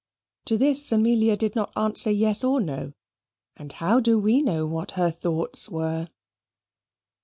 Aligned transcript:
To 0.45 0.57
this 0.57 0.91
Amelia 0.91 1.37
did 1.37 1.55
not 1.55 1.71
answer, 1.77 2.09
yes 2.09 2.43
or 2.43 2.59
no: 2.59 2.93
and 3.55 3.71
how 3.73 3.99
do 3.99 4.17
we 4.17 4.41
know 4.41 4.65
what 4.65 4.93
her 4.93 5.11
thoughts 5.11 5.69
were? 5.69 6.07